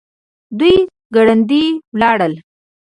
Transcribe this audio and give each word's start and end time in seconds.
دوی 0.59 0.75
ګړندي 1.15 1.63
ولاړل. 1.93 2.33